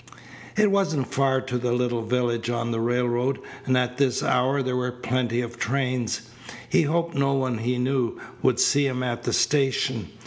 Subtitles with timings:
[0.57, 4.75] It wasn't far to the little village on the railroad, and at this hour there
[4.75, 6.23] were plenty of trains.
[6.67, 10.09] He hoped no one he knew would see him at the station.